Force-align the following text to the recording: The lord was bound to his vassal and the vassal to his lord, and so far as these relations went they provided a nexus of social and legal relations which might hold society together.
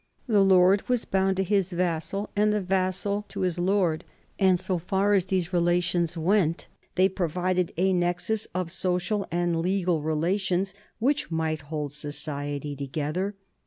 The 0.25 0.41
lord 0.43 0.89
was 0.89 1.05
bound 1.05 1.37
to 1.37 1.43
his 1.43 1.71
vassal 1.71 2.31
and 2.35 2.51
the 2.51 2.59
vassal 2.59 3.23
to 3.27 3.41
his 3.41 3.59
lord, 3.59 4.03
and 4.39 4.59
so 4.59 4.79
far 4.79 5.13
as 5.13 5.25
these 5.25 5.53
relations 5.53 6.17
went 6.17 6.67
they 6.95 7.07
provided 7.07 7.71
a 7.77 7.93
nexus 7.93 8.47
of 8.55 8.71
social 8.71 9.27
and 9.31 9.61
legal 9.61 10.01
relations 10.01 10.73
which 10.97 11.29
might 11.29 11.61
hold 11.61 11.93
society 11.93 12.75
together. 12.75 13.35